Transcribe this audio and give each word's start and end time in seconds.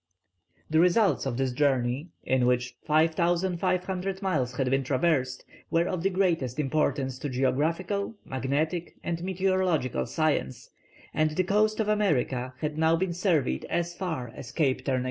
The 0.67 0.79
results 0.79 1.27
of 1.27 1.37
this 1.37 1.51
journey, 1.51 2.07
in 2.23 2.47
which 2.47 2.75
5500 2.87 4.23
miles 4.23 4.55
had 4.55 4.67
been 4.71 4.83
traversed, 4.83 5.45
were 5.69 5.87
of 5.87 6.01
the 6.01 6.09
greatest 6.09 6.57
importance 6.57 7.19
to 7.19 7.29
geographical, 7.29 8.15
magnetic, 8.25 8.95
and 9.03 9.23
meteorological 9.23 10.07
science, 10.07 10.71
and 11.13 11.29
the 11.35 11.43
coast 11.43 11.79
of 11.79 11.87
America 11.87 12.55
had 12.61 12.77
been 12.77 13.13
surveyed 13.13 13.65
as 13.65 13.93
far 13.93 14.29
as 14.33 14.51
Cape 14.51 14.85
Turn 14.85 14.95
again. 14.95 14.99